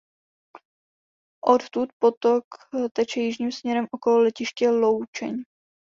[1.41, 2.45] Odtud potok
[2.93, 5.43] teče jižním směrem okolo letiště Loučeň.